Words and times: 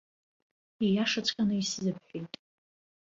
Ииашаҵәҟьаны 0.85 1.55
исзыбҳәеит. 1.57 2.33